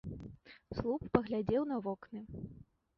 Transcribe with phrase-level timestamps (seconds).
[0.79, 2.19] Слуп паглядзеў на вокны.